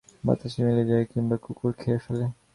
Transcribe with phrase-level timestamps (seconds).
[0.23, 2.25] বাতাসে মিলিয়ে যায় কিংবা কুকুর খেয়ে ফেলে।